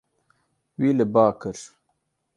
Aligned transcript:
Wî 0.79 0.89
li 0.97 1.05
ba 1.13 1.27
kir. 1.39 1.57